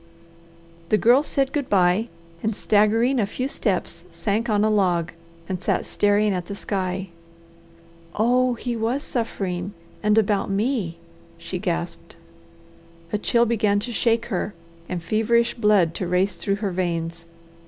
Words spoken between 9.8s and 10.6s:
and about